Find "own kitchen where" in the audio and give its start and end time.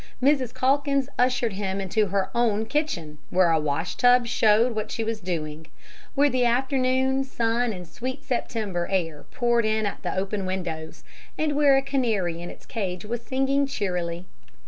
2.33-3.51